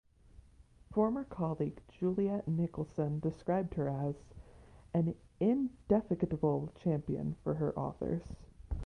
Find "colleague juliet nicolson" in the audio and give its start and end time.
1.23-3.19